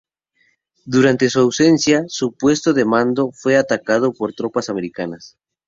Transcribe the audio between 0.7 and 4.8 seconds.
Durante su ausencia, su puesto de mando fue atacado por tropas